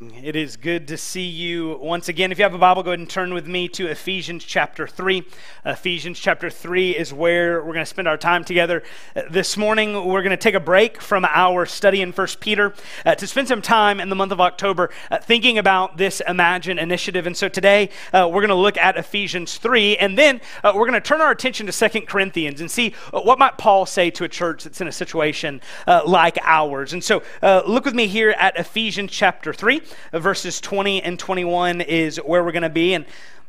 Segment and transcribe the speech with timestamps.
[0.00, 2.30] It is good to see you once again.
[2.30, 5.24] If you have a Bible, go ahead and turn with me to Ephesians chapter 3.
[5.66, 8.84] Ephesians chapter 3 is where we're going to spend our time together.
[9.16, 12.74] Uh, this morning, we're going to take a break from our study in 1 Peter
[13.04, 16.78] uh, to spend some time in the month of October uh, thinking about this Imagine
[16.78, 17.26] initiative.
[17.26, 20.86] And so today, uh, we're going to look at Ephesians 3, and then uh, we're
[20.86, 24.10] going to turn our attention to 2 Corinthians and see uh, what might Paul say
[24.10, 25.60] to a church that's in a situation
[26.06, 26.92] like ours.
[26.92, 29.82] And so look with me here at Ephesians chapter 3
[30.12, 32.94] verses 20 and 21 is where we're going to be.
[32.94, 33.04] And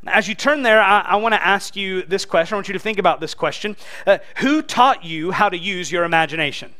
[0.07, 2.55] as you turn there, I, I want to ask you this question.
[2.55, 3.75] I want you to think about this question
[4.07, 6.73] uh, Who taught you how to use your imagination?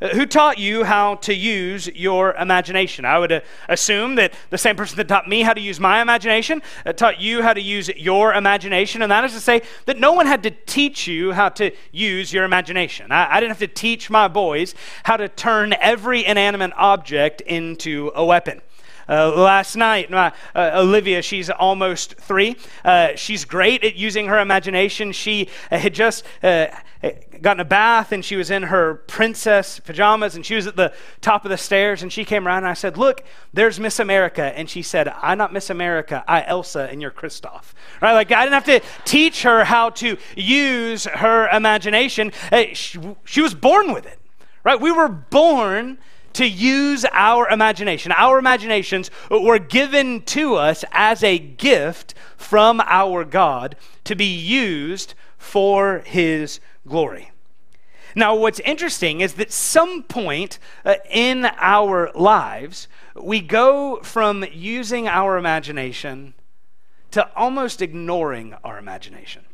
[0.00, 3.04] Uh, who taught you how to use your imagination?
[3.04, 6.00] I would uh, assume that the same person that taught me how to use my
[6.00, 9.02] imagination uh, taught you how to use your imagination.
[9.02, 12.32] And that is to say that no one had to teach you how to use
[12.32, 13.10] your imagination.
[13.10, 18.12] I, I didn't have to teach my boys how to turn every inanimate object into
[18.14, 18.62] a weapon.
[19.08, 22.56] Uh, last night, my, uh, Olivia, she's almost three.
[22.84, 25.12] Uh, she's great at using her imagination.
[25.12, 26.66] She uh, had just uh,
[27.40, 30.92] gotten a bath and she was in her princess pajamas and she was at the
[31.22, 34.42] top of the stairs and she came around and I said, Look, there's Miss America.
[34.42, 37.72] And she said, I'm not Miss America, I Elsa and you're Kristoff.
[38.02, 38.12] Right?
[38.12, 42.32] Like I didn't have to teach her how to use her imagination.
[42.74, 44.18] She, she was born with it.
[44.64, 44.78] Right?
[44.78, 45.98] We were born
[46.38, 48.12] to use our imagination.
[48.12, 55.14] Our imaginations were given to us as a gift from our God to be used
[55.36, 57.32] for His glory.
[58.14, 62.86] Now, what's interesting is that some point uh, in our lives,
[63.20, 66.34] we go from using our imagination
[67.10, 69.44] to almost ignoring our imagination.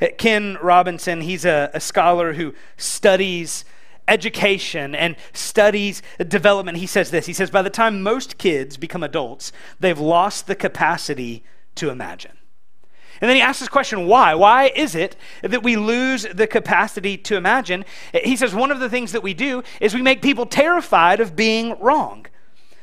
[0.00, 3.64] Uh, Ken Robinson, he's a, a scholar who studies
[4.10, 7.26] education and studies development, he says this.
[7.26, 11.44] He says, by the time most kids become adults, they've lost the capacity
[11.76, 12.32] to imagine.
[13.20, 14.34] And then he asks this question why?
[14.34, 17.84] Why is it that we lose the capacity to imagine?
[18.12, 21.36] He says one of the things that we do is we make people terrified of
[21.36, 22.26] being wrong.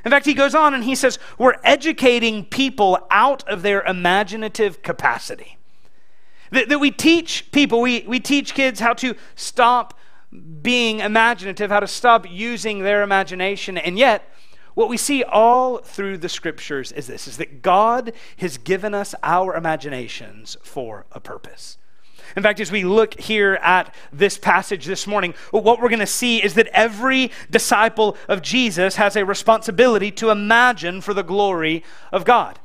[0.06, 4.82] In fact, he goes on and he says, We're educating people out of their imaginative
[4.82, 5.58] capacity.
[6.52, 9.97] That, that we teach people, we, we teach kids how to stop
[10.62, 13.78] being imaginative, how to stop using their imagination.
[13.78, 14.30] And yet,
[14.74, 19.16] what we see all through the scriptures is this is that God has given us
[19.24, 21.78] our imaginations for a purpose.
[22.36, 26.06] In fact, as we look here at this passage this morning, what we're going to
[26.06, 31.84] see is that every disciple of Jesus has a responsibility to imagine for the glory
[32.12, 32.60] of God.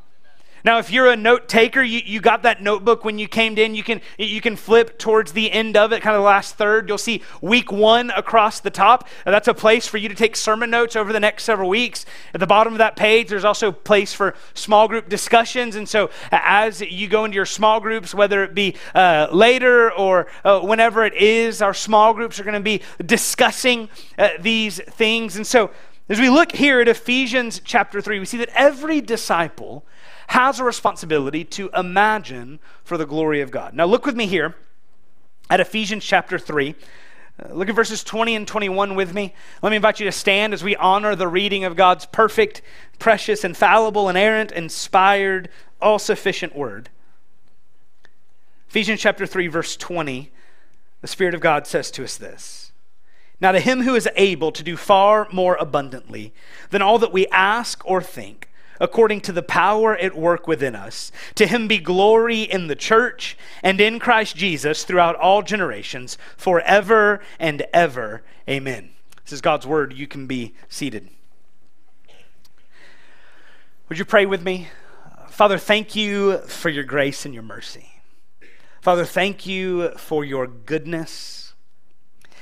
[0.64, 3.74] Now, if you're a note taker, you, you got that notebook when you came in.
[3.74, 6.88] You can, you can flip towards the end of it, kind of the last third.
[6.88, 9.08] You'll see week one across the top.
[9.24, 12.06] That's a place for you to take sermon notes over the next several weeks.
[12.32, 15.74] At the bottom of that page, there's also a place for small group discussions.
[15.74, 20.28] And so, as you go into your small groups, whether it be uh, later or
[20.44, 25.36] uh, whenever it is, our small groups are going to be discussing uh, these things.
[25.36, 25.70] And so,
[26.08, 29.84] as we look here at Ephesians chapter 3, we see that every disciple
[30.32, 33.74] has a responsibility to imagine for the glory of God.
[33.74, 34.54] Now, look with me here
[35.50, 36.74] at Ephesians chapter 3.
[37.38, 39.34] Uh, look at verses 20 and 21 with me.
[39.60, 42.62] Let me invite you to stand as we honor the reading of God's perfect,
[42.98, 45.50] precious, infallible, inerrant, inspired,
[45.82, 46.88] all sufficient word.
[48.70, 50.32] Ephesians chapter 3, verse 20,
[51.02, 52.72] the Spirit of God says to us this
[53.38, 56.32] Now, to him who is able to do far more abundantly
[56.70, 58.48] than all that we ask or think,
[58.82, 61.12] according to the power at work within us.
[61.36, 67.20] To him be glory in the church and in Christ Jesus throughout all generations, forever
[67.38, 68.24] and ever.
[68.48, 68.90] Amen.
[69.22, 69.92] This is God's word.
[69.92, 71.08] You can be seated.
[73.88, 74.68] Would you pray with me?
[75.28, 77.88] Father, thank you for your grace and your mercy.
[78.80, 81.54] Father, thank you for your goodness.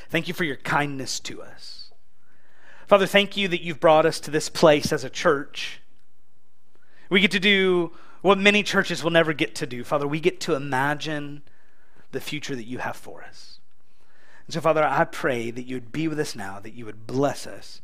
[0.09, 1.91] Thank you for your kindness to us.
[2.87, 5.80] Father, thank you that you've brought us to this place as a church
[7.11, 7.93] we get to do
[8.23, 9.85] what many churches will never get to do.
[9.85, 11.43] Father, we get to imagine
[12.13, 13.59] the future that you have for us.
[14.47, 17.07] And so, Father, I pray that you would be with us now, that you would
[17.07, 17.81] bless us.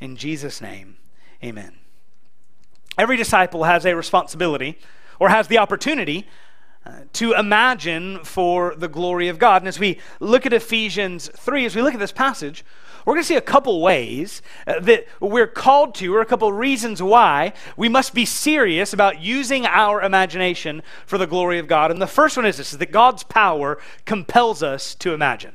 [0.00, 0.96] In Jesus' name,
[1.44, 1.74] amen.
[2.98, 4.78] Every disciple has a responsibility
[5.18, 6.26] or has the opportunity
[6.84, 9.62] uh, to imagine for the glory of God.
[9.62, 12.64] And as we look at Ephesians 3, as we look at this passage,
[13.04, 16.52] we're going to see a couple ways uh, that we're called to, or a couple
[16.52, 21.90] reasons why we must be serious about using our imagination for the glory of God.
[21.90, 25.54] And the first one is this is that God's power compels us to imagine.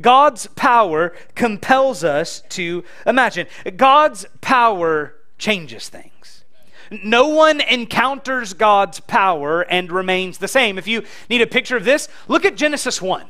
[0.00, 3.46] God's power compels us to imagine.
[3.76, 6.44] God's power changes things.
[6.90, 10.76] No one encounters God's power and remains the same.
[10.76, 13.26] If you need a picture of this, look at Genesis 1.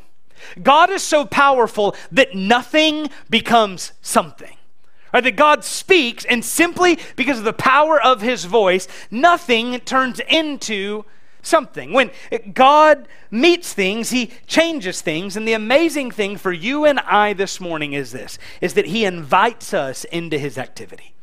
[0.63, 4.57] God is so powerful that nothing becomes something.
[5.13, 10.21] Right, that God speaks, and simply because of the power of his voice, nothing turns
[10.29, 11.05] into
[11.43, 11.93] something.
[11.93, 12.11] When
[12.55, 15.37] God meets things, he changes things.
[15.37, 19.05] And the amazing thing for you and I this morning is this is that he
[19.05, 21.15] invites us into his activity.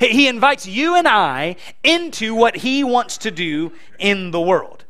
[0.00, 4.84] He invites you and I into what he wants to do in the world.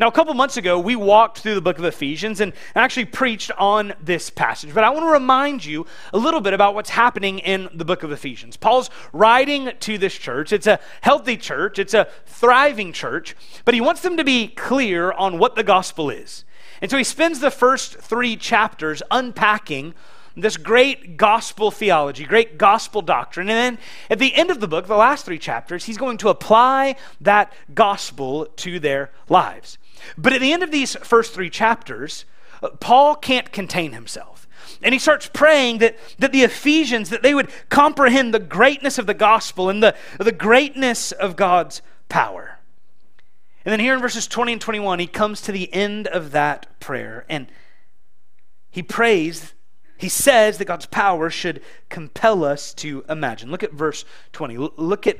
[0.00, 3.50] Now, a couple months ago, we walked through the book of Ephesians and actually preached
[3.58, 4.72] on this passage.
[4.72, 8.04] But I want to remind you a little bit about what's happening in the book
[8.04, 8.56] of Ephesians.
[8.56, 10.52] Paul's writing to this church.
[10.52, 13.34] It's a healthy church, it's a thriving church,
[13.64, 16.44] but he wants them to be clear on what the gospel is.
[16.80, 19.94] And so he spends the first three chapters unpacking
[20.36, 23.48] this great gospel theology, great gospel doctrine.
[23.48, 26.28] And then at the end of the book, the last three chapters, he's going to
[26.28, 29.76] apply that gospel to their lives.
[30.16, 32.24] But at the end of these first three chapters,
[32.62, 34.46] uh, Paul can't contain himself.
[34.82, 39.06] And he starts praying that, that the Ephesians, that they would comprehend the greatness of
[39.06, 42.58] the gospel and the, the greatness of God's power.
[43.64, 46.80] And then here in verses 20 and 21, he comes to the end of that
[46.80, 47.48] prayer and
[48.70, 49.54] he prays,
[49.96, 53.50] he says that God's power should compel us to imagine.
[53.50, 54.56] Look at verse 20.
[54.76, 55.18] Look at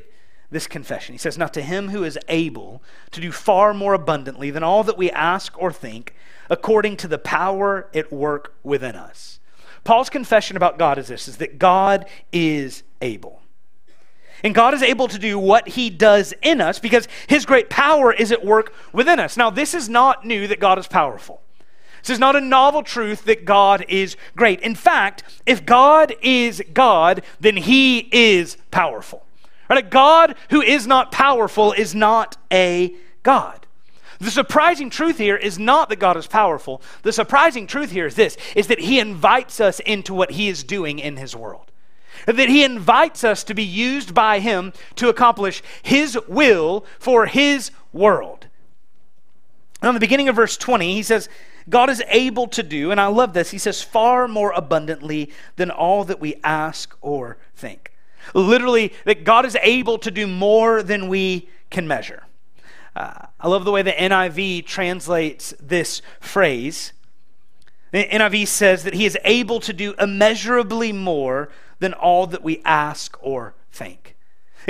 [0.50, 1.14] this confession.
[1.14, 4.84] He says, Now to him who is able to do far more abundantly than all
[4.84, 6.14] that we ask or think,
[6.50, 9.40] according to the power at work within us.
[9.84, 13.42] Paul's confession about God is this is that God is able.
[14.44, 18.12] And God is able to do what he does in us because his great power
[18.12, 19.36] is at work within us.
[19.36, 21.42] Now, this is not new that God is powerful.
[22.02, 24.60] This is not a novel truth that God is great.
[24.60, 29.24] In fact, if God is God, then he is powerful.
[29.68, 29.84] Right?
[29.84, 33.66] A God who is not powerful is not a God.
[34.20, 36.82] The surprising truth here is not that God is powerful.
[37.02, 40.64] The surprising truth here is this is that he invites us into what he is
[40.64, 41.70] doing in his world.
[42.26, 47.70] That he invites us to be used by him to accomplish his will for his
[47.92, 48.46] world.
[49.80, 51.28] Now, in the beginning of verse 20, he says,
[51.68, 55.70] God is able to do, and I love this, he says, far more abundantly than
[55.70, 57.92] all that we ask or think.
[58.34, 62.24] Literally, that God is able to do more than we can measure.
[62.94, 66.92] Uh, I love the way the NIV translates this phrase.
[67.92, 71.48] The NIV says that He is able to do immeasurably more
[71.78, 74.16] than all that we ask or think.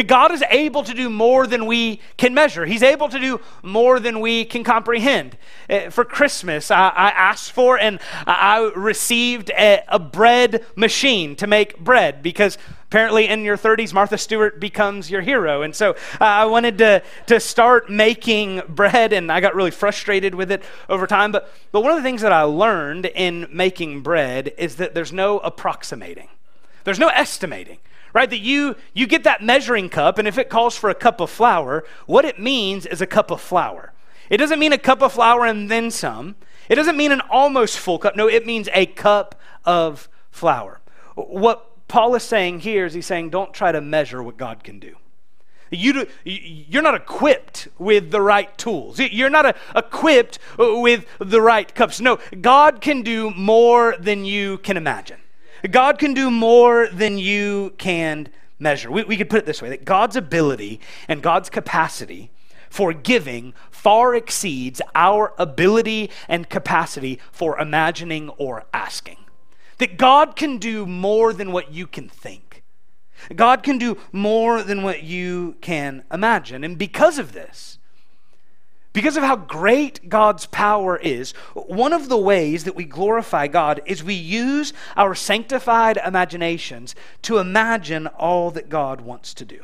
[0.06, 2.64] God is able to do more than we can measure.
[2.66, 5.36] He's able to do more than we can comprehend.
[5.68, 11.78] Uh, for Christmas, I, asked for and I received a, a, bread machine to make
[11.78, 15.62] bread because apparently in your 30s, Martha Stewart becomes your hero.
[15.62, 15.90] And so
[16.20, 20.62] uh, I wanted to, to start making bread and I got really frustrated with it
[20.88, 21.32] over time.
[21.32, 25.12] But, but one of the things that I learned in making bread is that there's
[25.12, 26.28] no approximating,
[26.84, 27.78] there's no estimating
[28.12, 31.20] right that you you get that measuring cup and if it calls for a cup
[31.20, 33.92] of flour what it means is a cup of flour
[34.30, 36.36] it doesn't mean a cup of flour and then some
[36.68, 39.34] it doesn't mean an almost full cup no it means a cup
[39.64, 40.80] of flour
[41.14, 44.78] what paul is saying here is he's saying don't try to measure what god can
[44.78, 44.94] do
[45.70, 48.98] you do, you're not equipped with the right tools.
[48.98, 52.00] You're not a, equipped with the right cups.
[52.00, 55.18] No, God can do more than you can imagine.
[55.70, 58.90] God can do more than you can measure.
[58.90, 62.30] We, we could put it this way that God's ability and God's capacity
[62.70, 69.16] for giving far exceeds our ability and capacity for imagining or asking.
[69.78, 72.62] That God can do more than what you can think.
[73.34, 76.64] God can do more than what you can imagine.
[76.64, 77.78] And because of this,
[78.98, 83.80] because of how great God's power is, one of the ways that we glorify God
[83.86, 89.60] is we use our sanctified imaginations to imagine all that God wants to do.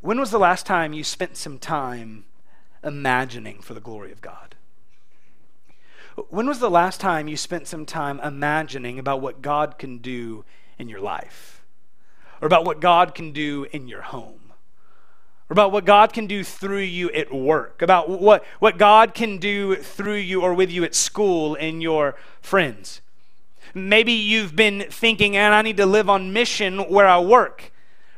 [0.00, 2.24] When was the last time you spent some time
[2.82, 4.56] imagining for the glory of God?
[6.30, 10.44] When was the last time you spent some time imagining about what God can do
[10.80, 11.64] in your life?
[12.40, 14.43] Or about what God can do in your home?
[15.50, 19.76] About what God can do through you at work, about what, what God can do
[19.76, 23.00] through you or with you at school and your friends.
[23.74, 27.72] Maybe you've been thinking, and I need to live on mission where I work.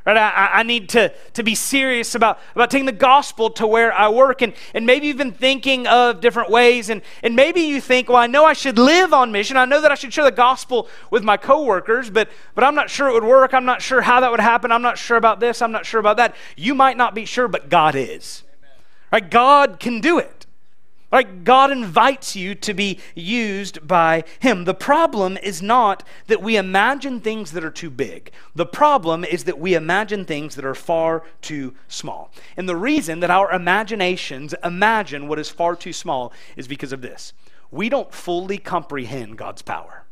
[0.06, 0.16] Right?
[0.16, 4.08] I, I need to, to be serious about, about taking the gospel to where I
[4.08, 4.40] work.
[4.40, 6.90] And, and maybe you've been thinking of different ways.
[6.90, 9.56] And, and maybe you think, well, I know I should live on mission.
[9.56, 12.88] I know that I should share the gospel with my coworkers, but, but I'm not
[12.88, 13.52] sure it would work.
[13.52, 14.70] I'm not sure how that would happen.
[14.70, 15.60] I'm not sure about this.
[15.60, 16.36] I'm not sure about that.
[16.56, 18.44] You might not be sure, but God is.
[19.10, 19.28] Right?
[19.28, 20.35] God can do it.
[21.12, 24.64] Like God invites you to be used by Him.
[24.64, 28.32] The problem is not that we imagine things that are too big.
[28.54, 32.32] The problem is that we imagine things that are far too small.
[32.56, 37.02] And the reason that our imaginations imagine what is far too small is because of
[37.02, 37.32] this
[37.70, 40.04] we don't fully comprehend God's power.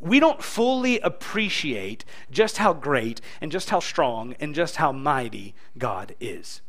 [0.00, 5.54] We don't fully appreciate just how great and just how strong and just how mighty
[5.78, 6.60] God is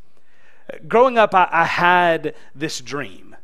[0.87, 3.35] growing up, I, I had this dream.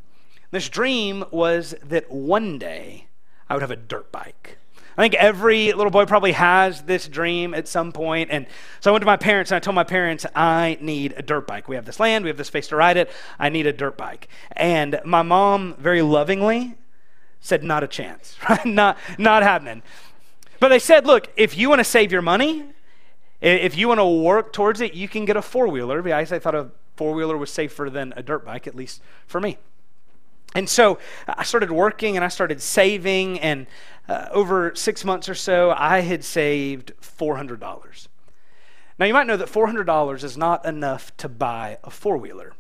[0.51, 3.07] This dream was that one day
[3.49, 4.57] I would have a dirt bike.
[4.97, 8.31] I think every little boy probably has this dream at some point.
[8.31, 8.47] And
[8.79, 11.45] so I went to my parents and I told my parents, I need a dirt
[11.45, 11.67] bike.
[11.67, 13.11] We have this land, we have this space to ride it.
[13.37, 14.27] I need a dirt bike.
[14.53, 16.75] And my mom very lovingly
[17.39, 19.83] said, Not a chance, not, not happening.
[20.59, 22.65] But they said, Look, if you want to save your money,
[23.39, 26.01] if you want to work towards it, you can get a four wheeler.
[26.11, 29.57] I thought a four wheeler was safer than a dirt bike, at least for me.
[30.55, 33.67] And so I started working and I started saving, and
[34.09, 38.07] uh, over six months or so, I had saved $400.
[38.99, 42.53] Now, you might know that $400 is not enough to buy a four wheeler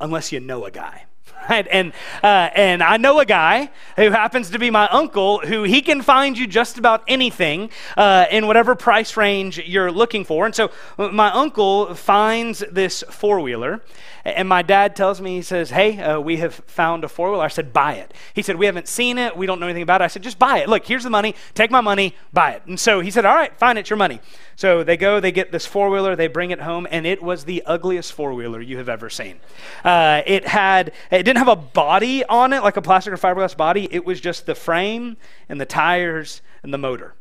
[0.00, 1.06] unless you know a guy
[1.50, 1.66] right?
[1.70, 1.92] And
[2.22, 6.02] uh, and I know a guy who happens to be my uncle who he can
[6.02, 10.46] find you just about anything uh, in whatever price range you're looking for.
[10.46, 13.82] And so my uncle finds this four wheeler,
[14.24, 17.44] and my dad tells me he says, "Hey, uh, we have found a four wheeler."
[17.44, 19.36] I said, "Buy it." He said, "We haven't seen it.
[19.36, 20.68] We don't know anything about it." I said, "Just buy it.
[20.68, 21.34] Look, here's the money.
[21.54, 22.14] Take my money.
[22.32, 23.76] Buy it." And so he said, "All right, fine.
[23.76, 24.20] It's your money."
[24.58, 27.44] So they go, they get this four wheeler, they bring it home, and it was
[27.44, 29.38] the ugliest four wheeler you have ever seen.
[29.84, 33.56] Uh, it had, it didn't have a body on it, like a plastic or fiberglass
[33.56, 33.88] body.
[33.90, 35.16] It was just the frame
[35.48, 37.14] and the tires and the motor.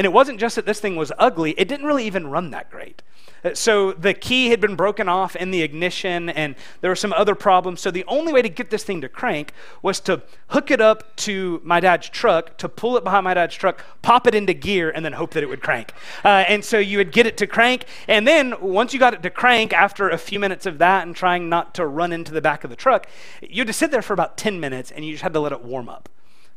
[0.00, 2.70] And it wasn't just that this thing was ugly, it didn't really even run that
[2.70, 3.02] great.
[3.44, 7.12] Uh, so the key had been broken off in the ignition, and there were some
[7.12, 7.82] other problems.
[7.82, 9.52] So the only way to get this thing to crank
[9.82, 13.54] was to hook it up to my dad's truck, to pull it behind my dad's
[13.54, 15.92] truck, pop it into gear, and then hope that it would crank.
[16.24, 19.22] Uh, and so you would get it to crank, and then once you got it
[19.22, 22.40] to crank, after a few minutes of that and trying not to run into the
[22.40, 23.06] back of the truck,
[23.42, 25.52] you had to sit there for about 10 minutes, and you just had to let
[25.52, 26.08] it warm up.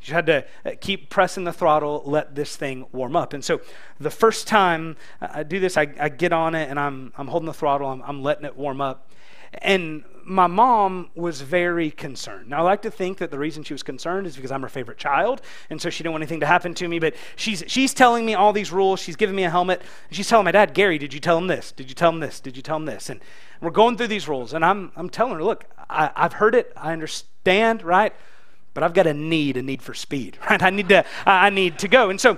[0.03, 3.33] You had to uh, keep pressing the throttle, let this thing warm up.
[3.33, 3.61] And so
[3.99, 7.47] the first time I do this, I, I get on it and I'm, I'm holding
[7.47, 9.09] the throttle, I'm, I'm letting it warm up.
[9.61, 12.49] And my mom was very concerned.
[12.49, 14.69] Now, I like to think that the reason she was concerned is because I'm her
[14.69, 16.99] favorite child, and so she didn't want anything to happen to me.
[16.99, 18.99] But she's, she's telling me all these rules.
[18.99, 19.81] She's giving me a helmet.
[20.11, 21.71] She's telling my dad, Gary, did you tell him this?
[21.71, 22.39] Did you tell him this?
[22.39, 23.09] Did you tell him this?
[23.09, 23.19] And
[23.61, 26.73] we're going through these rules, and I'm, I'm telling her, look, I, I've heard it.
[26.75, 28.13] I understand, right?
[28.73, 30.61] But I've got a need, a need for speed, right?
[30.61, 32.09] I need to, I need to go.
[32.09, 32.37] And so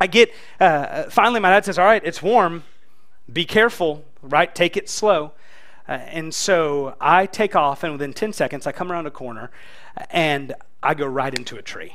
[0.00, 2.64] I get, uh, finally my dad says, all right, it's warm.
[3.32, 4.54] Be careful, right?
[4.54, 5.32] Take it slow.
[5.88, 9.50] Uh, and so I take off, and within 10 seconds, I come around a corner
[10.10, 11.94] and I go right into a tree.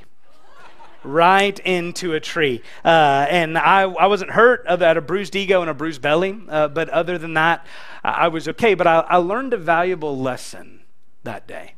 [1.03, 2.61] right into a tree.
[2.85, 4.65] Uh, and I, I wasn't hurt.
[4.67, 6.39] I had a bruised ego and a bruised belly.
[6.47, 7.65] Uh, but other than that,
[8.03, 8.75] I was okay.
[8.75, 10.81] But I, I learned a valuable lesson
[11.23, 11.73] that day.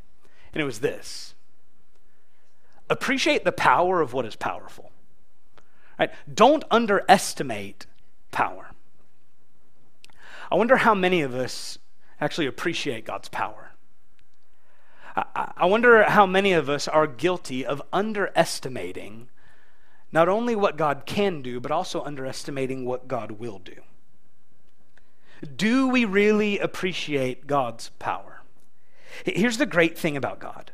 [0.54, 1.33] And it was this
[2.94, 4.92] appreciate the power of what is powerful.
[6.00, 6.12] Right?
[6.32, 7.86] Don't underestimate
[8.32, 8.72] power.
[10.52, 11.78] I wonder how many of us
[12.22, 13.72] actually appreciate God's power.
[15.16, 19.30] I, I wonder how many of us are guilty of underestimating
[20.12, 23.82] not only what God can do, but also underestimating what God will do.
[25.56, 28.44] Do we really appreciate God's power?
[29.26, 30.72] Here's the great thing about God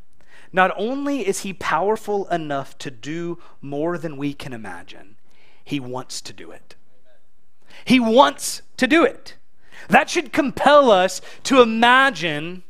[0.52, 5.16] not only is he powerful enough to do more than we can imagine,
[5.64, 6.76] he wants to do it.
[7.86, 9.36] He wants to do it.
[9.88, 12.64] That should compel us to imagine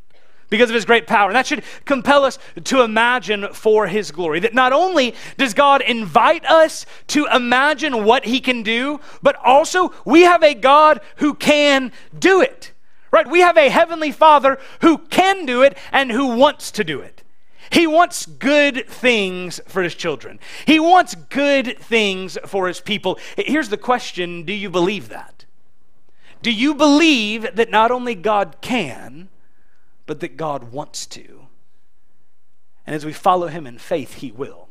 [0.50, 1.30] because of his great power.
[1.30, 4.40] And that should compel us to imagine for his glory.
[4.40, 9.94] That not only does God invite us to imagine what he can do, but also
[10.06, 12.72] we have a God who can do it.
[13.12, 13.30] Right?
[13.30, 17.19] We have a heavenly Father who can do it and who wants to do it.
[17.72, 20.40] He wants good things for his children.
[20.66, 23.20] He wants good things for his people.
[23.38, 25.46] Here's the question Do you believe that?
[26.42, 29.30] Do you believe that not only God can,
[30.06, 31.48] but that God wants to?
[32.88, 34.68] And as we follow him in faith, he will.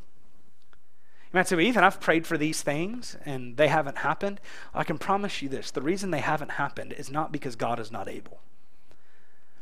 [1.30, 4.40] You might say, well, Ethan, I've prayed for these things and they haven't happened.
[4.74, 7.92] I can promise you this the reason they haven't happened is not because God is
[7.92, 8.40] not able.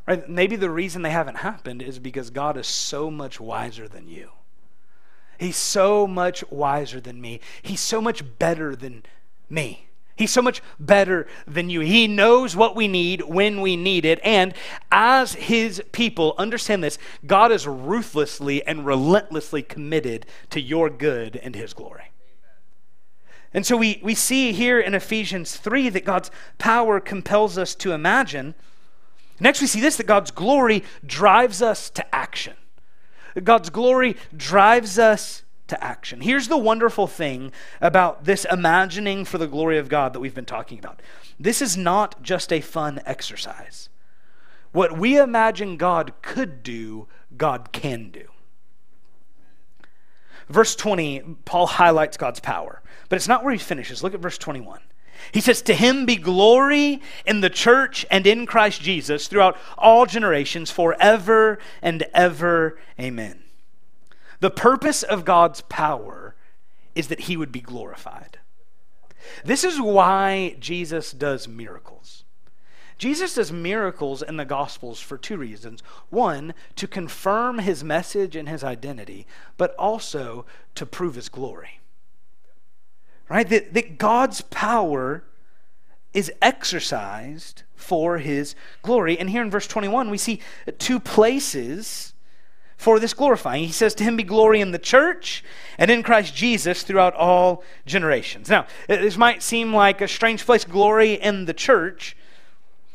[0.07, 0.29] Right?
[0.29, 4.31] Maybe the reason they haven't happened is because God is so much wiser than you.
[5.39, 7.41] He's so much wiser than me.
[7.63, 9.03] He's so much better than
[9.51, 9.87] me.
[10.17, 11.81] He's so much better than you.
[11.81, 14.19] He knows what we need when we need it.
[14.25, 14.55] And
[14.91, 21.55] as His people, understand this God is ruthlessly and relentlessly committed to your good and
[21.55, 22.13] His glory.
[23.53, 27.93] And so we, we see here in Ephesians 3 that God's power compels us to
[27.93, 28.55] imagine.
[29.39, 32.55] Next, we see this that God's glory drives us to action.
[33.43, 36.21] God's glory drives us to action.
[36.21, 40.45] Here's the wonderful thing about this imagining for the glory of God that we've been
[40.45, 41.03] talking about
[41.39, 43.91] this is not just a fun exercise.
[44.73, 48.29] What we imagine God could do, God can do.
[50.49, 54.03] Verse 20, Paul highlights God's power, but it's not where he finishes.
[54.03, 54.81] Look at verse 21.
[55.33, 60.07] He says, To him be glory in the church and in Christ Jesus throughout all
[60.07, 62.79] generations, forever and ever.
[63.01, 63.43] Amen.
[64.41, 66.35] The purpose of God's power
[66.95, 68.39] is that he would be glorified.
[69.45, 72.25] This is why Jesus does miracles.
[72.99, 75.83] Jesus does miracles in the Gospels for two reasons.
[76.09, 79.27] One, to confirm his message and his identity,
[79.59, 81.81] but also to prove his glory.
[83.29, 83.49] Right?
[83.49, 85.25] That, that God's power
[86.13, 89.19] is exercised for his glory.
[89.19, 90.41] And here in verse 21, we see
[90.79, 92.15] two places
[92.77, 93.65] for this glorifying.
[93.65, 95.45] He says, To him be glory in the church
[95.79, 98.49] and in Christ Jesus throughout all generations.
[98.49, 102.17] Now, this might seem like a strange place, glory in the church.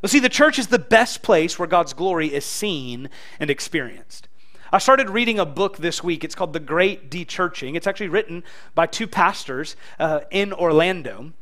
[0.01, 3.09] But see, the church is the best place where God's glory is seen
[3.39, 4.27] and experienced.
[4.73, 6.23] I started reading a book this week.
[6.23, 7.75] It's called The Great Dechurching.
[7.75, 8.41] It's actually written
[8.73, 11.33] by two pastors uh, in Orlando.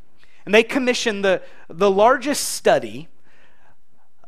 [0.44, 3.06] And they commissioned the, the largest study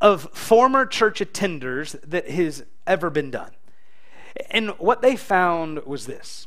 [0.01, 3.51] of former church attenders that has ever been done.
[4.51, 6.47] And what they found was this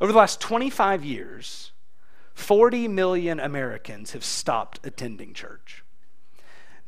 [0.00, 1.72] over the last 25 years,
[2.32, 5.84] 40 million Americans have stopped attending church.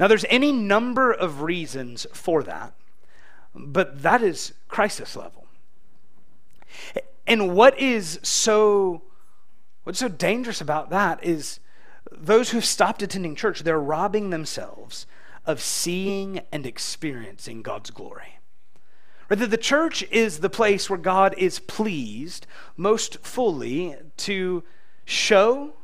[0.00, 2.72] Now, there's any number of reasons for that,
[3.56, 5.46] but that is crisis level.
[7.26, 9.02] And what is so
[9.84, 11.60] what's so dangerous about that is
[12.10, 15.06] those who've stopped attending church, they're robbing themselves
[15.44, 18.38] of seeing and experiencing God's glory.
[19.28, 19.38] Right?
[19.38, 24.64] That the church is the place where God is pleased most fully to
[25.04, 25.74] show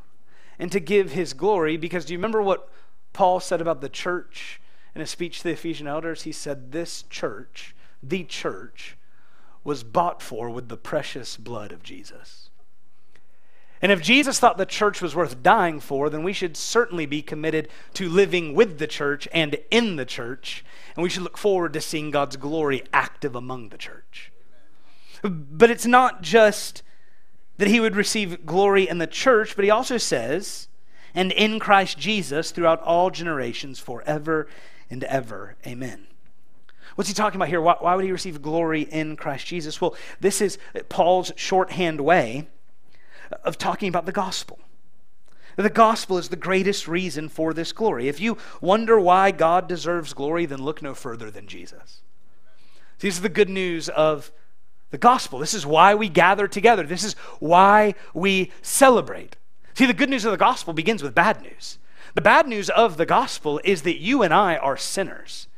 [0.58, 1.76] and to give his glory.
[1.76, 2.68] Because do you remember what
[3.12, 4.61] Paul said about the church
[4.94, 6.22] in a speech to the Ephesian elders?
[6.22, 8.96] He said, This church, the church,
[9.64, 12.50] was bought for with the precious blood of Jesus.
[13.83, 17.20] And if Jesus thought the church was worth dying for, then we should certainly be
[17.20, 20.64] committed to living with the church and in the church.
[20.94, 24.31] And we should look forward to seeing God's glory active among the church.
[25.22, 26.85] But it's not just
[27.59, 30.68] that he would receive glory in the church, but he also says,
[31.12, 34.48] and in Christ Jesus throughout all generations, forever
[34.92, 35.57] and ever.
[35.66, 36.07] Amen.
[36.94, 37.62] What's he talking about here?
[37.62, 39.81] Why, why would he receive glory in Christ Jesus?
[39.81, 40.59] Well, this is
[40.90, 42.48] Paul's shorthand way
[43.42, 44.61] of talking about the gospel.
[45.57, 48.09] The gospel is the greatest reason for this glory.
[48.09, 52.02] If you wonder why God deserves glory, then look no further than Jesus.
[52.98, 54.31] This is the good news of
[54.90, 55.38] the gospel.
[55.38, 56.85] This is why we gather together.
[56.85, 59.37] This is why we celebrate.
[59.74, 61.78] See, the good news of the gospel begins with bad news.
[62.14, 65.48] The bad news of the gospel is that you and I are sinners.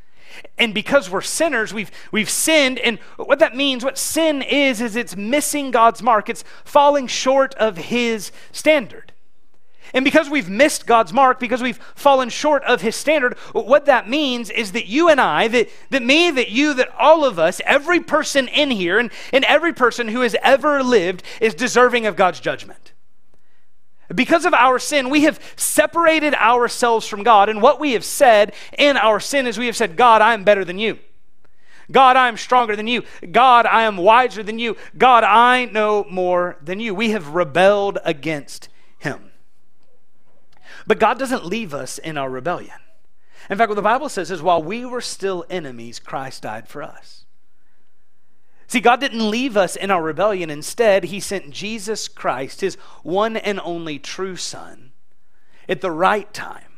[0.59, 2.79] And because we're sinners, we've, we've sinned.
[2.79, 7.55] And what that means, what sin is, is it's missing God's mark, it's falling short
[7.55, 9.13] of His standard.
[9.93, 14.09] And because we've missed God's mark, because we've fallen short of His standard, what that
[14.09, 17.61] means is that you and I, that, that me, that you, that all of us,
[17.65, 22.17] every person in here, and, and every person who has ever lived is deserving of
[22.17, 22.94] God's judgment.
[24.15, 27.49] Because of our sin, we have separated ourselves from God.
[27.49, 30.45] And what we have said in our sin is we have said, God, I am
[30.45, 30.99] better than you.
[31.91, 33.03] God, I am stronger than you.
[33.31, 34.77] God, I am wiser than you.
[34.97, 36.95] God, I know more than you.
[36.95, 39.31] We have rebelled against Him.
[40.87, 42.77] But God doesn't leave us in our rebellion.
[43.51, 46.83] In fact, what the Bible says is while we were still enemies, Christ died for
[46.83, 47.24] us.
[48.75, 50.51] See, God didn't leave us in our rebellion.
[50.51, 54.91] Instead, He sent Jesus Christ, His one and only true Son,
[55.69, 56.73] at the right time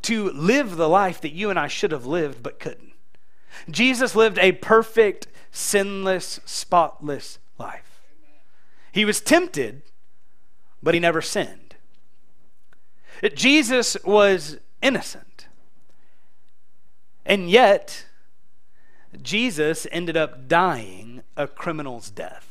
[0.00, 2.94] to live the life that you and I should have lived but couldn't.
[3.70, 8.00] Jesus lived a perfect, sinless, spotless life.
[8.90, 9.82] He was tempted,
[10.82, 11.74] but he never sinned.
[13.34, 15.46] Jesus was innocent.
[17.26, 18.06] And yet,
[19.20, 22.48] Jesus ended up dying a criminal's death.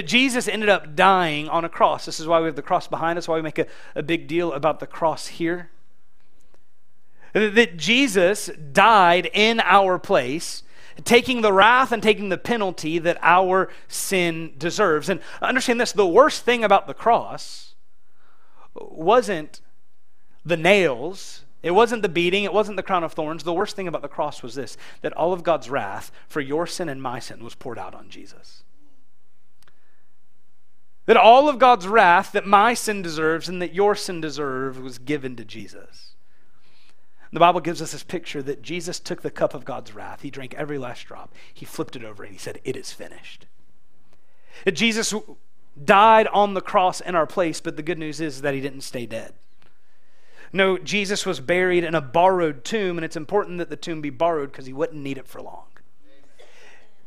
[0.00, 2.06] Jesus ended up dying on a cross.
[2.06, 4.26] This is why we have the cross behind us, why we make a, a big
[4.26, 5.70] deal about the cross here.
[7.34, 10.62] That Jesus died in our place,
[11.04, 15.08] taking the wrath and taking the penalty that our sin deserves.
[15.08, 17.74] And understand this the worst thing about the cross
[18.74, 19.60] wasn't
[20.44, 23.44] the nails, it wasn't the beating, it wasn't the crown of thorns.
[23.44, 26.66] The worst thing about the cross was this that all of God's wrath for your
[26.66, 28.64] sin and my sin was poured out on Jesus.
[31.06, 34.98] That all of God's wrath that my sin deserves and that your sin deserves was
[34.98, 36.14] given to Jesus.
[37.32, 40.20] The Bible gives us this picture that Jesus took the cup of God's wrath.
[40.20, 41.32] He drank every last drop.
[41.52, 43.46] He flipped it over and he said, It is finished.
[44.64, 45.14] That Jesus
[45.82, 48.82] died on the cross in our place, but the good news is that he didn't
[48.82, 49.32] stay dead.
[50.52, 54.10] No, Jesus was buried in a borrowed tomb, and it's important that the tomb be
[54.10, 55.64] borrowed because he wouldn't need it for long.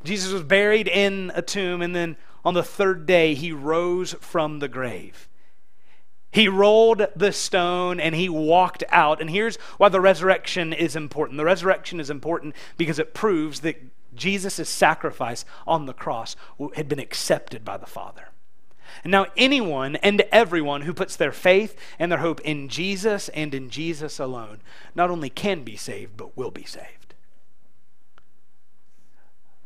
[0.03, 4.59] Jesus was buried in a tomb, and then on the third day, he rose from
[4.59, 5.27] the grave.
[6.31, 9.21] He rolled the stone and he walked out.
[9.21, 11.37] And here's why the resurrection is important.
[11.37, 13.81] The resurrection is important because it proves that
[14.13, 16.35] Jesus' sacrifice on the cross
[16.75, 18.29] had been accepted by the Father.
[19.03, 23.53] And now, anyone and everyone who puts their faith and their hope in Jesus and
[23.53, 24.61] in Jesus alone
[24.95, 27.13] not only can be saved, but will be saved.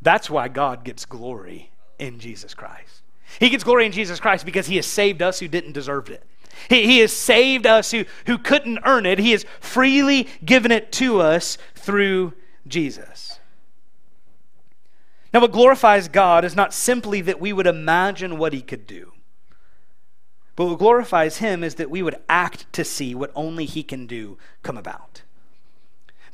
[0.02, 3.04] That's why God gets glory in Jesus Christ.
[3.40, 6.24] He gets glory in Jesus Christ because he has saved us who didn't deserve it.
[6.70, 9.20] He, he has saved us who, who couldn't earn it.
[9.20, 12.34] He has freely given it to us through
[12.68, 13.40] Jesus.
[15.34, 19.14] Now, what glorifies God is not simply that we would imagine what he could do,
[20.60, 24.06] but what glorifies him is that we would act to see what only he can
[24.06, 25.22] do come about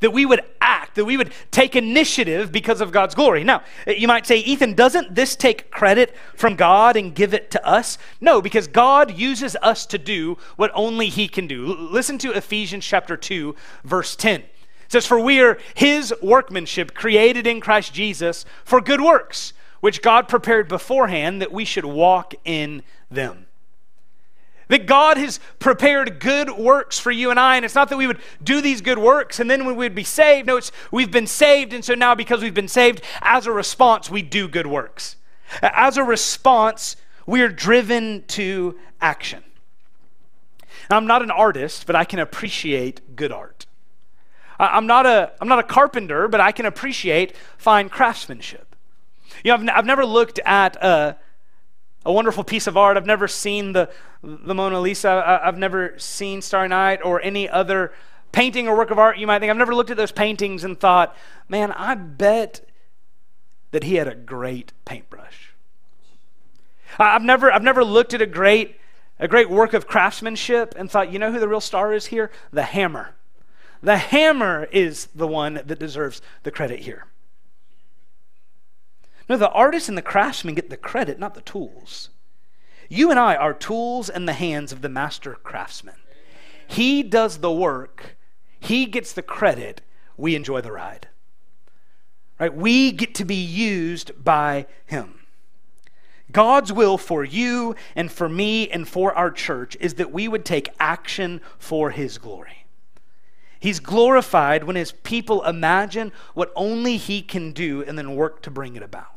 [0.00, 3.44] that we would act, that we would take initiative because of God's glory.
[3.44, 7.66] Now, you might say, Ethan, doesn't this take credit from God and give it to
[7.66, 7.96] us?
[8.20, 11.68] No, because God uses us to do what only He can do.
[11.68, 14.40] L- listen to Ephesians chapter 2, verse 10.
[14.40, 14.48] It
[14.88, 20.28] says, For we are His workmanship, created in Christ Jesus for good works, which God
[20.28, 23.46] prepared beforehand that we should walk in them.
[24.68, 27.56] That God has prepared good works for you and I.
[27.56, 30.02] And it's not that we would do these good works and then we would be
[30.02, 30.46] saved.
[30.46, 31.72] No, it's we've been saved.
[31.72, 35.16] And so now, because we've been saved, as a response, we do good works.
[35.62, 39.44] As a response, we are driven to action.
[40.90, 43.66] Now, I'm not an artist, but I can appreciate good art.
[44.58, 48.74] I'm not a, I'm not a carpenter, but I can appreciate fine craftsmanship.
[49.44, 51.16] You know, I've, n- I've never looked at a,
[52.06, 52.96] a wonderful piece of art.
[52.96, 53.90] I've never seen the,
[54.22, 55.40] the Mona Lisa.
[55.42, 57.92] I've never seen Starry Night or any other
[58.30, 59.50] painting or work of art you might think.
[59.50, 61.16] I've never looked at those paintings and thought,
[61.48, 62.60] man, I bet
[63.72, 65.52] that he had a great paintbrush.
[66.96, 68.76] I've never, I've never looked at a great,
[69.18, 72.30] a great work of craftsmanship and thought, you know who the real star is here?
[72.52, 73.16] The hammer.
[73.82, 77.06] The hammer is the one that deserves the credit here.
[79.28, 82.10] No, the artist and the craftsman get the credit, not the tools.
[82.88, 85.96] You and I are tools in the hands of the master craftsman.
[86.66, 88.16] He does the work,
[88.60, 89.82] he gets the credit,
[90.16, 91.08] we enjoy the ride.
[92.38, 92.54] Right?
[92.54, 95.20] We get to be used by him.
[96.32, 100.44] God's will for you and for me and for our church is that we would
[100.44, 102.66] take action for his glory.
[103.58, 108.50] He's glorified when his people imagine what only he can do and then work to
[108.50, 109.15] bring it about.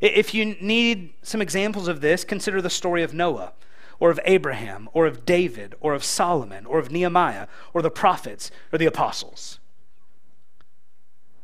[0.00, 3.52] If you need some examples of this, consider the story of Noah,
[4.00, 8.50] or of Abraham, or of David, or of Solomon, or of Nehemiah, or the prophets,
[8.72, 9.58] or the apostles.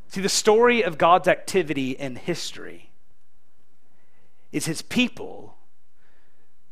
[0.09, 2.91] See, the story of God's activity in history
[4.53, 5.57] is his people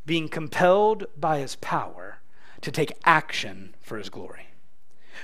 [0.06, 2.18] being compelled by his power
[2.60, 4.46] to take action for his glory.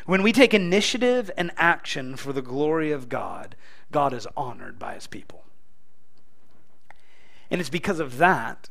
[0.06, 3.54] When we take initiative and action for the glory of God,
[3.92, 5.44] God is honored by his people.
[7.50, 8.68] And it's because of that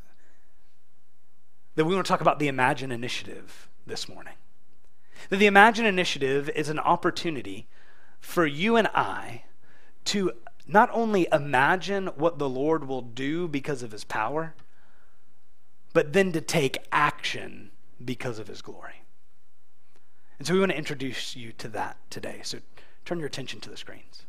[1.74, 4.34] that we want to talk about the Imagine Initiative this morning.
[5.30, 7.68] That the Imagine Initiative is an opportunity
[8.20, 9.42] for you and I
[10.06, 10.32] to
[10.66, 14.54] not only imagine what the Lord will do because of his power,
[15.92, 17.70] but then to take action
[18.04, 19.02] because of his glory.
[20.38, 22.40] And so we want to introduce you to that today.
[22.42, 22.58] So
[23.04, 24.24] turn your attention to the screens.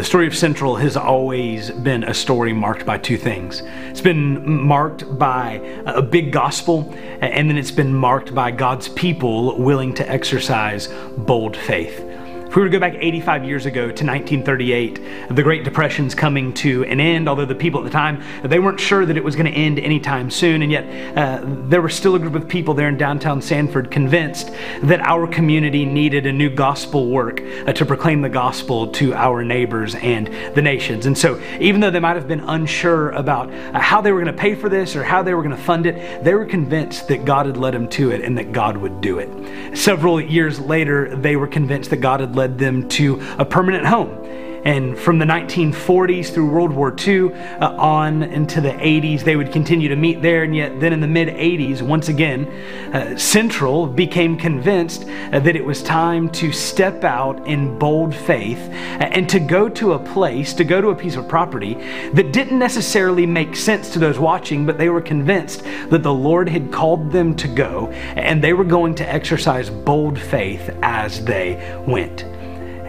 [0.00, 3.60] The story of Central has always been a story marked by two things.
[3.90, 9.58] It's been marked by a big gospel, and then it's been marked by God's people
[9.58, 12.09] willing to exercise bold faith.
[12.50, 16.52] If we were to go back 85 years ago to 1938, the Great Depression's coming
[16.54, 19.36] to an end, although the people at the time, they weren't sure that it was
[19.36, 22.74] going to end anytime soon, and yet uh, there was still a group of people
[22.74, 24.50] there in downtown Sanford convinced
[24.82, 29.44] that our community needed a new gospel work uh, to proclaim the gospel to our
[29.44, 31.06] neighbors and the nations.
[31.06, 34.34] And so, even though they might have been unsure about uh, how they were going
[34.34, 37.06] to pay for this or how they were going to fund it, they were convinced
[37.06, 39.78] that God had led them to it and that God would do it.
[39.78, 44.20] Several years later, they were convinced that God had led them to a permanent home.
[44.64, 49.52] And from the 1940s through World War II uh, on into the 80s, they would
[49.52, 50.42] continue to meet there.
[50.42, 52.46] And yet, then in the mid 80s, once again,
[52.92, 58.58] uh, Central became convinced uh, that it was time to step out in bold faith
[58.58, 61.74] uh, and to go to a place, to go to a piece of property
[62.12, 66.48] that didn't necessarily make sense to those watching, but they were convinced that the Lord
[66.50, 71.82] had called them to go and they were going to exercise bold faith as they
[71.86, 72.29] went.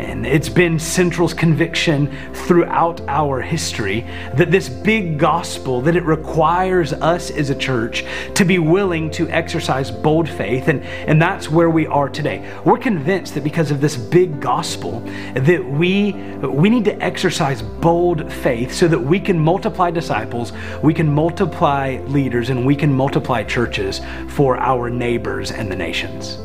[0.01, 4.01] And it's been Central's conviction throughout our history
[4.35, 9.29] that this big gospel, that it requires us as a church to be willing to
[9.29, 10.67] exercise bold faith.
[10.69, 12.51] And, and that's where we are today.
[12.65, 15.01] We're convinced that because of this big gospel,
[15.35, 20.95] that we, we need to exercise bold faith so that we can multiply disciples, we
[20.95, 26.39] can multiply leaders, and we can multiply churches for our neighbors and the nations.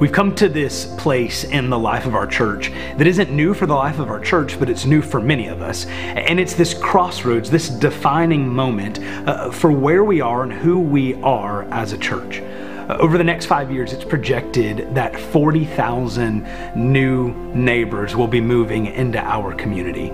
[0.00, 3.66] We've come to this place in the life of our church that isn't new for
[3.66, 5.84] the life of our church, but it's new for many of us.
[5.84, 11.16] And it's this crossroads, this defining moment uh, for where we are and who we
[11.16, 12.40] are as a church.
[12.40, 18.86] Uh, over the next five years, it's projected that 40,000 new neighbors will be moving
[18.86, 20.08] into our community.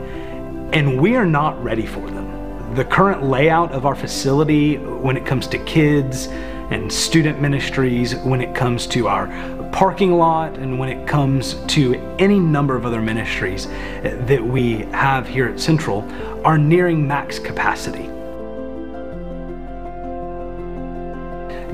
[0.72, 2.75] And we are not ready for them.
[2.75, 6.27] The current layout of our facility, when it comes to kids,
[6.70, 9.29] and student ministries, when it comes to our
[9.72, 13.66] parking lot and when it comes to any number of other ministries
[14.02, 16.02] that we have here at Central
[16.44, 18.11] are nearing max capacity.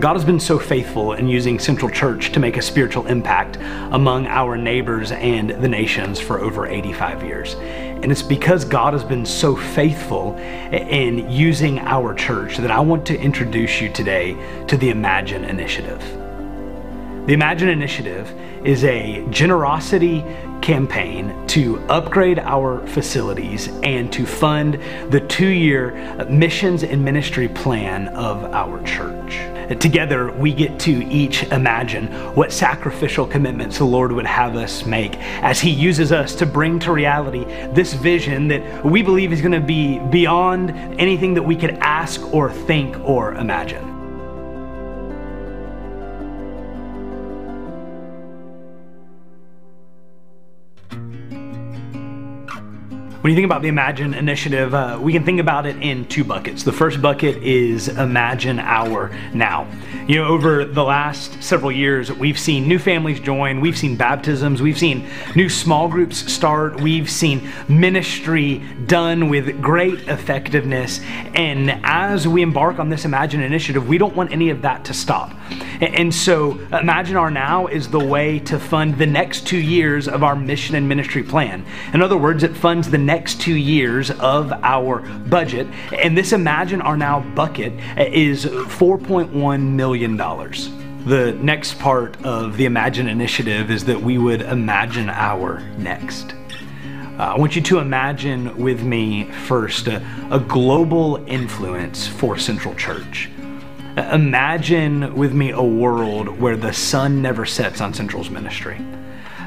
[0.00, 3.59] God has been so faithful in using Central Church to make a spiritual impact
[3.92, 7.55] among our neighbors and the nations for over 85 years.
[7.55, 10.37] And it's because God has been so faithful
[10.72, 16.21] in using our church that I want to introduce you today to the Imagine Initiative.
[17.24, 20.24] The Imagine Initiative is a generosity
[20.61, 24.74] campaign to upgrade our facilities and to fund
[25.08, 25.92] the two year
[26.28, 29.38] missions and ministry plan of our church.
[29.78, 35.16] Together, we get to each imagine what sacrificial commitments the Lord would have us make
[35.44, 39.52] as He uses us to bring to reality this vision that we believe is going
[39.52, 43.91] to be beyond anything that we could ask or think or imagine.
[53.22, 56.24] When you think about the Imagine initiative, uh, we can think about it in two
[56.24, 56.64] buckets.
[56.64, 59.68] The first bucket is Imagine Our Now.
[60.08, 64.61] You know, over the last several years, we've seen new families join, we've seen baptisms,
[64.61, 70.98] we've seen new small groups start, we've seen ministry done with great effectiveness.
[71.35, 74.94] And as we embark on this Imagine initiative, we don't want any of that to
[74.94, 75.32] stop.
[75.80, 80.24] And so, Imagine Our Now is the way to fund the next two years of
[80.24, 81.64] our mission and ministry plan.
[81.94, 85.66] In other words, it funds the next two years of our budget.
[85.92, 90.16] And this Imagine Our Now bucket is $4.1 million.
[90.16, 96.35] The next part of the Imagine initiative is that we would imagine our next.
[97.18, 102.75] Uh, I want you to imagine with me first a, a global influence for Central
[102.77, 103.29] Church.
[103.98, 108.79] Uh, imagine with me a world where the sun never sets on Central's ministry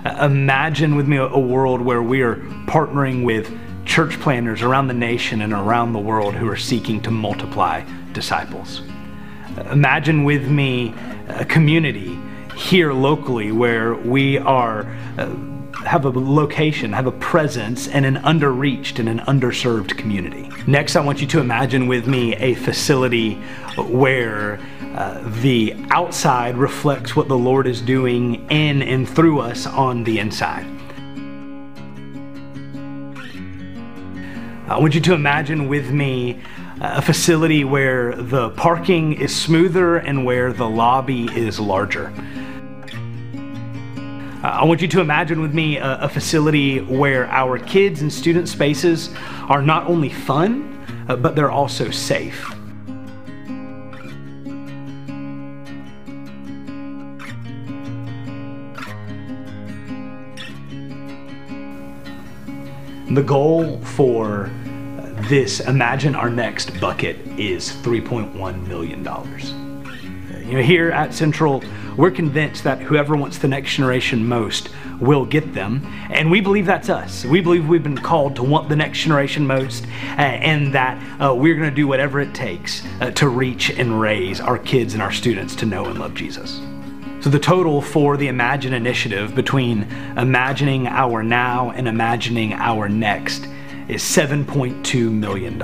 [0.05, 2.35] imagine with me a, world where we are
[2.67, 3.51] partnering with
[3.85, 8.81] church planters around the nation and around the world who are seeking to multiply disciples.
[9.71, 10.93] Imagine with me
[11.27, 12.19] a community
[12.55, 14.85] here locally where we are.
[15.17, 15.33] Uh,
[15.85, 20.49] have a location, have a presence in an underreached and an underserved community.
[20.65, 23.35] Next, I want you to imagine with me a facility
[23.75, 24.59] where
[24.95, 30.19] uh, the outside reflects what the Lord is doing in and through us on the
[30.19, 30.65] inside.
[34.69, 36.41] I want you to imagine with me
[36.79, 42.13] a facility where the parking is smoother and where the lobby is larger.
[44.43, 48.47] I want you to imagine with me a, a facility where our kids and student
[48.47, 49.13] spaces
[49.49, 52.54] are not only fun, uh, but they're also safe.
[63.15, 64.51] The goal for
[65.29, 68.99] this Imagine Our Next bucket is $3.1 million.
[70.45, 71.63] You know, here at Central,
[71.95, 74.67] we're convinced that whoever wants the next generation most
[74.99, 75.81] will get them.
[76.11, 77.23] And we believe that's us.
[77.23, 81.33] We believe we've been called to want the next generation most uh, and that uh,
[81.33, 85.01] we're going to do whatever it takes uh, to reach and raise our kids and
[85.01, 86.59] our students to know and love Jesus.
[87.25, 93.47] So, the total for the Imagine initiative between imagining our now and imagining our next
[93.87, 95.59] is $7.2 million.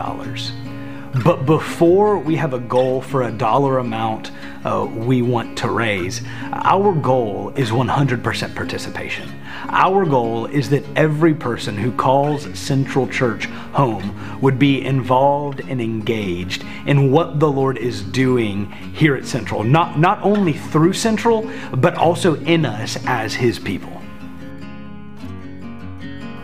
[1.13, 4.31] But before we have a goal for a dollar amount
[4.63, 6.21] uh, we want to raise,
[6.53, 9.29] our goal is 100% participation.
[9.67, 15.81] Our goal is that every person who calls Central Church home would be involved and
[15.81, 21.51] engaged in what the Lord is doing here at Central, not, not only through Central,
[21.75, 24.01] but also in us as His people.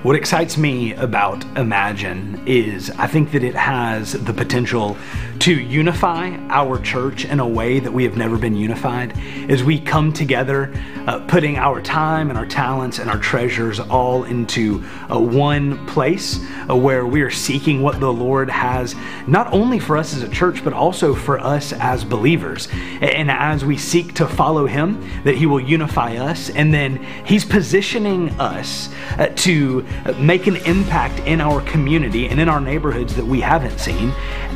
[0.07, 4.95] What excites me about Imagine is I think that it has the potential
[5.39, 9.17] to unify our church in a way that we have never been unified
[9.49, 10.73] as we come together,
[11.07, 16.39] uh, putting our time and our talents and our treasures all into uh, one place
[16.69, 18.95] uh, where we are seeking what the Lord has
[19.27, 22.69] not only for us as a church, but also for us as believers.
[23.01, 27.43] And as we seek to follow Him, that He will unify us, and then He's
[27.43, 29.85] positioning us uh, to
[30.19, 34.11] make an impact in our community and in our neighborhoods that we haven't seen.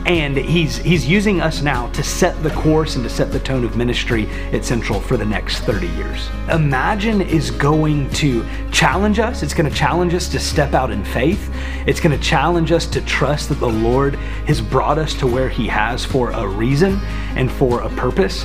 [0.06, 3.64] And He's He's using us now to set the course and to set the tone
[3.64, 6.30] of ministry at Central for the next 30 years.
[6.52, 9.44] Imagine is going to challenge us.
[9.44, 11.54] It's going to challenge us to step out in faith.
[11.86, 14.16] It's going to challenge us to trust that the Lord
[14.48, 17.00] has brought us to where He has for a reason
[17.36, 18.44] and for a purpose.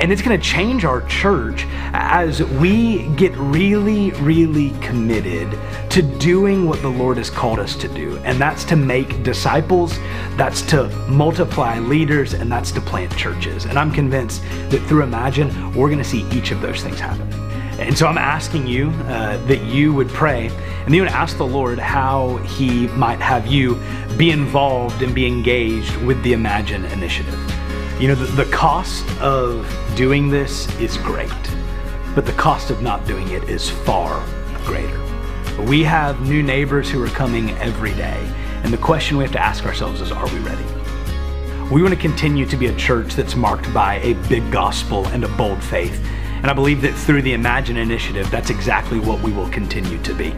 [0.00, 5.50] And it's going to change our church as we get really, really committed
[5.90, 8.16] to doing what the Lord has called us to do.
[8.18, 9.96] And that's to make disciples,
[10.36, 13.64] that's to multiply leaders, and that's to plant churches.
[13.66, 17.32] And I'm convinced that through Imagine, we're going to see each of those things happen.
[17.78, 20.48] And so I'm asking you uh, that you would pray
[20.86, 23.80] and you would ask the Lord how He might have you
[24.16, 27.63] be involved and be engaged with the Imagine initiative.
[28.00, 31.30] You know, the, the cost of doing this is great,
[32.16, 34.26] but the cost of not doing it is far
[34.64, 35.00] greater.
[35.62, 38.18] We have new neighbors who are coming every day,
[38.64, 40.64] and the question we have to ask ourselves is are we ready?
[41.72, 45.22] We want to continue to be a church that's marked by a big gospel and
[45.22, 46.04] a bold faith.
[46.42, 50.14] And I believe that through the Imagine Initiative, that's exactly what we will continue to
[50.14, 50.32] be.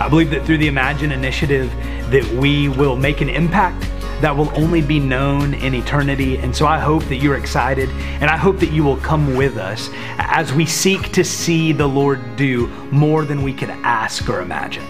[0.00, 1.70] I believe that through the Imagine Initiative,
[2.10, 3.84] that we will make an impact
[4.22, 6.38] that will only be known in eternity.
[6.38, 9.56] And so I hope that you're excited and I hope that you will come with
[9.58, 14.40] us as we seek to see the Lord do more than we could ask or
[14.40, 14.86] imagine.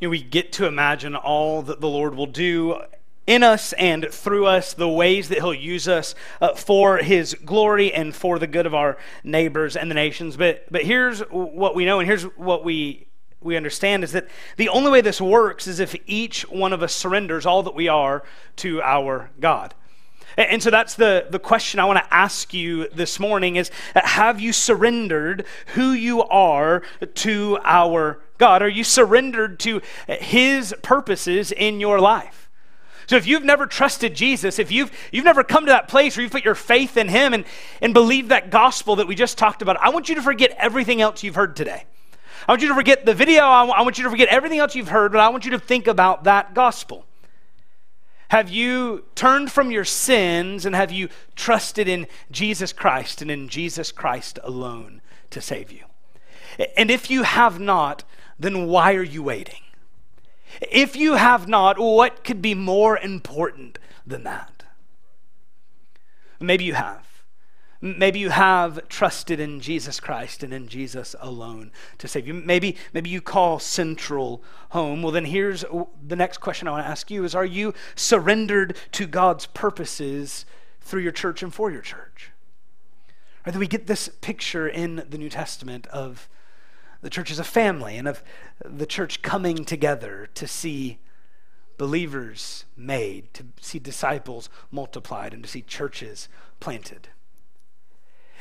[0.00, 2.80] You know, we get to imagine all that the Lord will do
[3.28, 7.92] in us and through us, the ways that He'll use us uh, for His glory
[7.92, 10.36] and for the good of our neighbors and the nations.
[10.36, 13.06] But, but here's what we know, and here's what we,
[13.42, 16.94] we understand is that the only way this works is if each one of us
[16.94, 18.24] surrenders all that we are
[18.56, 19.74] to our God.
[20.38, 24.40] And so that's the, the question I want to ask you this morning is have
[24.40, 26.82] you surrendered who you are
[27.16, 28.62] to our God?
[28.62, 32.47] Are you surrendered to his purposes in your life?
[33.08, 36.22] So if you've never trusted Jesus, if you've, you've never come to that place where
[36.22, 37.46] you've put your faith in Him and,
[37.80, 41.00] and believe that gospel that we just talked about, I want you to forget everything
[41.00, 41.84] else you've heard today.
[42.46, 43.44] I want you to forget the video.
[43.44, 45.86] I want you to forget everything else you've heard, but I want you to think
[45.86, 47.06] about that gospel.
[48.28, 53.48] Have you turned from your sins and have you trusted in Jesus Christ and in
[53.48, 55.84] Jesus Christ alone to save you?
[56.76, 58.04] And if you have not,
[58.38, 59.62] then why are you waiting?
[60.60, 64.64] If you have not, what could be more important than that?
[66.40, 67.08] Maybe you have.
[67.80, 72.34] Maybe you have trusted in Jesus Christ and in Jesus alone to save you.
[72.34, 75.02] Maybe, maybe you call Central home.
[75.02, 75.64] Well, then here's
[76.04, 80.44] the next question I want to ask you is are you surrendered to God's purposes
[80.80, 82.32] through your church and for your church?
[83.46, 86.28] Or that we get this picture in the New Testament of
[87.00, 88.22] the church as a family and of
[88.64, 90.98] the church coming together to see
[91.76, 96.28] believers made, to see disciples multiplied, and to see churches
[96.60, 97.08] planted.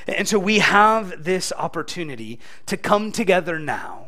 [0.07, 4.06] And so we have this opportunity to come together now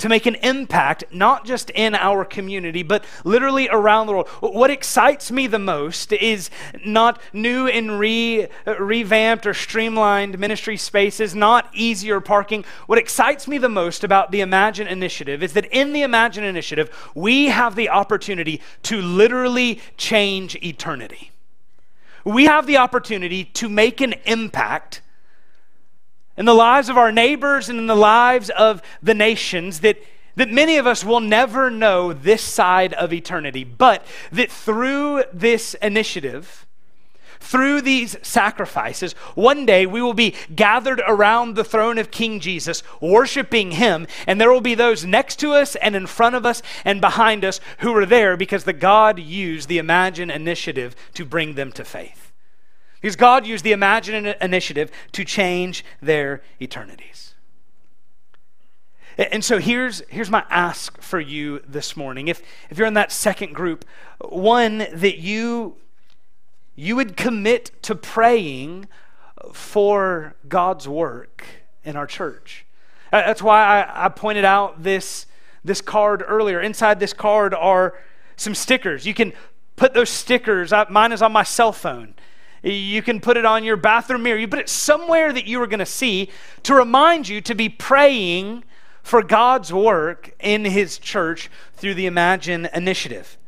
[0.00, 4.28] to make an impact, not just in our community, but literally around the world.
[4.40, 6.50] What excites me the most is
[6.84, 12.64] not new and re, revamped or streamlined ministry spaces, not easier parking.
[12.86, 16.90] What excites me the most about the Imagine Initiative is that in the Imagine Initiative,
[17.14, 21.30] we have the opportunity to literally change eternity.
[22.24, 25.02] We have the opportunity to make an impact
[26.40, 29.98] in the lives of our neighbors and in the lives of the nations that,
[30.36, 35.74] that many of us will never know this side of eternity, but that through this
[35.82, 36.66] initiative,
[37.40, 42.82] through these sacrifices, one day we will be gathered around the throne of King Jesus,
[43.02, 46.62] worshiping Him, and there will be those next to us and in front of us
[46.86, 51.52] and behind us who are there because the God used the Imagine initiative to bring
[51.52, 52.29] them to faith.
[53.00, 57.34] Because God used the Imagine initiative to change their eternities.
[59.16, 62.28] And so here's, here's my ask for you this morning.
[62.28, 63.84] If, if you're in that second group,
[64.20, 65.76] one, that you,
[66.74, 68.88] you would commit to praying
[69.52, 71.44] for God's work
[71.84, 72.64] in our church.
[73.10, 75.26] That's why I, I pointed out this,
[75.64, 76.60] this card earlier.
[76.60, 77.98] Inside this card are
[78.36, 79.04] some stickers.
[79.04, 79.32] You can
[79.76, 82.14] put those stickers, mine is on my cell phone.
[82.62, 84.38] You can put it on your bathroom mirror.
[84.38, 86.30] You put it somewhere that you are going to see
[86.64, 88.64] to remind you to be praying
[89.02, 93.38] for God's work in His church through the Imagine initiative.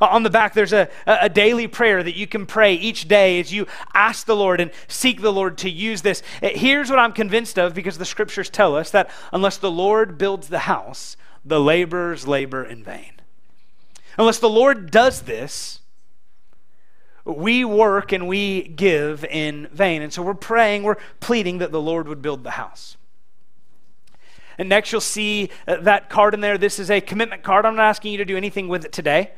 [0.00, 3.52] On the back, there's a, a daily prayer that you can pray each day as
[3.52, 6.22] you ask the Lord and seek the Lord to use this.
[6.40, 10.16] Eh, here's what I'm convinced of because the scriptures tell us that unless the Lord
[10.16, 13.12] builds the house, the laborers labor in vain.
[14.16, 15.79] Unless the Lord does this,
[17.36, 20.02] we work and we give in vain.
[20.02, 22.96] And so we're praying, we're pleading that the Lord would build the house.
[24.58, 26.58] And next, you'll see uh, that card in there.
[26.58, 27.64] This is a commitment card.
[27.64, 29.32] I'm not asking you to do anything with it today.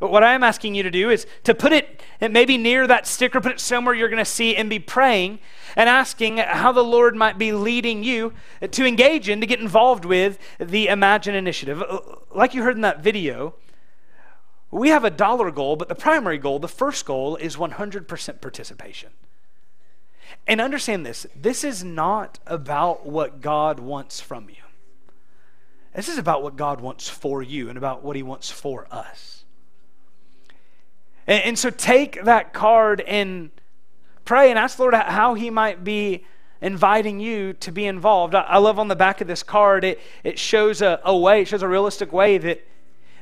[0.00, 3.06] But what I am asking you to do is to put it maybe near that
[3.06, 5.40] sticker, put it somewhere you're going to see, and be praying
[5.76, 8.32] and asking how the Lord might be leading you
[8.70, 11.82] to engage in, to get involved with the Imagine Initiative.
[11.82, 12.00] Uh,
[12.34, 13.54] like you heard in that video,
[14.70, 19.10] we have a dollar goal, but the primary goal, the first goal, is 100% participation.
[20.46, 24.62] And understand this this is not about what God wants from you.
[25.94, 29.44] This is about what God wants for you and about what He wants for us.
[31.26, 33.50] And, and so take that card and
[34.24, 36.24] pray and ask the Lord how He might be
[36.62, 38.34] inviting you to be involved.
[38.34, 41.42] I, I love on the back of this card, it, it shows a, a way,
[41.42, 42.64] it shows a realistic way that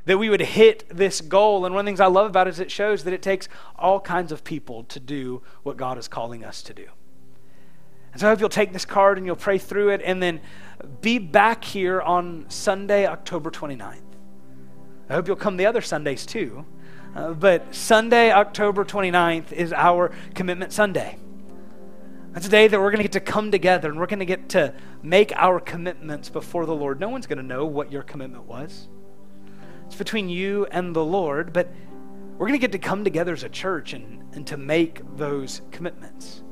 [0.09, 1.67] that we would hit this goal.
[1.67, 3.47] And one of the things I love about it is it shows that it takes
[3.79, 6.87] all kinds of people to do what God is calling us to do.
[8.13, 10.41] And so I hope you'll take this card and you'll pray through it and then
[11.03, 14.01] be back here on Sunday, October 29th.
[15.11, 16.65] I hope you'll come the other Sundays too.
[17.15, 21.19] Uh, but Sunday, October 29th is our Commitment Sunday.
[22.33, 24.25] That's a day that we're going to get to come together and we're going to
[24.25, 26.99] get to make our commitments before the Lord.
[26.99, 28.89] No one's going to know what your commitment was.
[29.89, 31.73] It's between you and the Lord, but
[32.37, 35.63] we're going to get to come together as a church and, and to make those
[35.71, 36.43] commitments.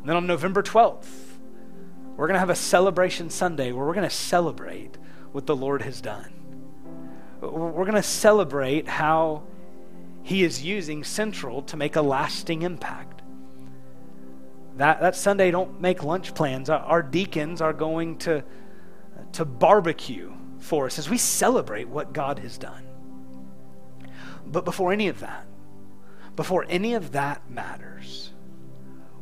[0.00, 1.04] And then on November 12th,
[2.16, 4.96] we're going to have a celebration Sunday where we're going to celebrate
[5.32, 6.32] what the Lord has done.
[7.42, 9.42] We're going to celebrate how
[10.22, 13.20] He is using Central to make a lasting impact.
[14.78, 16.70] That, that Sunday, don't make lunch plans.
[16.70, 18.42] Our, our deacons are going to,
[19.32, 20.32] to barbecue
[20.62, 22.86] for us as we celebrate what God has done.
[24.46, 25.44] But before any of that,
[26.36, 28.30] before any of that matters,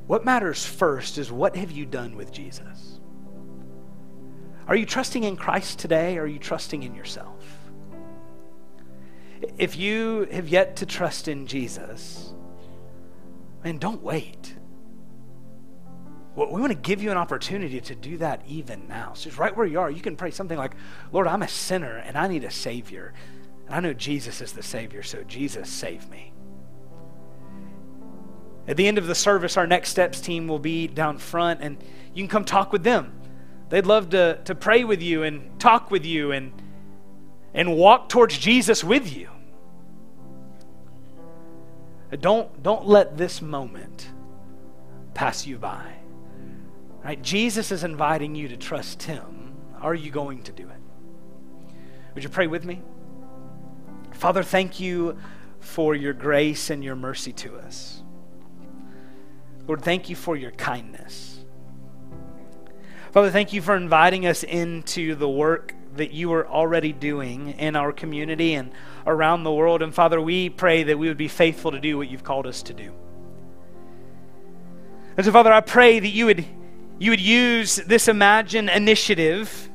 [0.07, 3.01] what matters first is what have you done with Jesus?
[4.67, 7.45] Are you trusting in Christ today or are you trusting in yourself?
[9.57, 12.35] If you have yet to trust in Jesus,
[13.65, 14.55] man, don't wait.
[16.41, 19.13] Well, we want to give you an opportunity to do that even now.
[19.13, 20.73] So, right where you are, you can pray something like,
[21.13, 23.13] Lord, I'm a sinner and I need a Savior.
[23.67, 26.33] And I know Jesus is the Savior, so Jesus, save me.
[28.67, 31.77] At the end of the service, our next steps team will be down front, and
[32.15, 33.13] you can come talk with them.
[33.69, 36.55] They'd love to, to pray with you and talk with you and,
[37.53, 39.29] and walk towards Jesus with you.
[42.19, 44.09] Don't, don't let this moment
[45.13, 46.00] pass you by.
[47.03, 47.21] Right?
[47.23, 49.55] Jesus is inviting you to trust him.
[49.81, 51.75] Are you going to do it?
[52.15, 52.83] Would you pray with me?
[54.13, 55.17] Father, thank you
[55.61, 58.03] for your grace and your mercy to us.
[59.67, 61.45] Lord, thank you for your kindness.
[63.13, 67.77] Father, thank you for inviting us into the work that you are already doing in
[67.77, 68.73] our community and
[69.07, 69.83] around the world.
[69.83, 72.63] And Father, we pray that we would be faithful to do what you've called us
[72.65, 72.93] to do.
[75.17, 76.45] And so, Father, I pray that you would,
[77.01, 79.71] you would use this Imagine initiative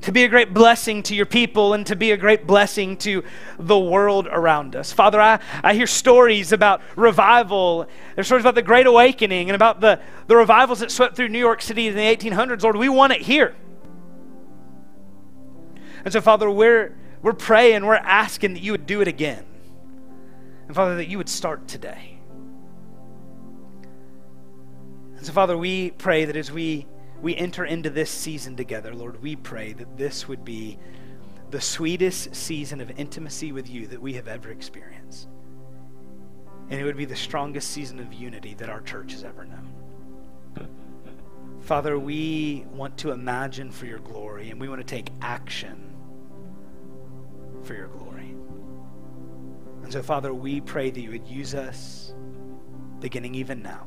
[0.00, 3.22] to be a great blessing to your people and to be a great blessing to
[3.60, 4.92] the world around us.
[4.92, 7.86] Father, I, I hear stories about revival.
[8.16, 11.38] There's stories about the Great Awakening and about the, the revivals that swept through New
[11.38, 12.64] York City in the 1800s.
[12.64, 13.54] Lord, we want it here.
[16.04, 19.44] And so, Father, we're, we're praying, we're asking that you would do it again.
[20.66, 22.11] And, Father, that you would start today.
[25.22, 26.84] And so, Father, we pray that as we,
[27.20, 30.80] we enter into this season together, Lord, we pray that this would be
[31.52, 35.28] the sweetest season of intimacy with you that we have ever experienced.
[36.70, 40.68] And it would be the strongest season of unity that our church has ever known.
[41.60, 45.94] Father, we want to imagine for your glory and we want to take action
[47.62, 48.34] for your glory.
[49.84, 52.12] And so, Father, we pray that you would use us
[52.98, 53.86] beginning even now.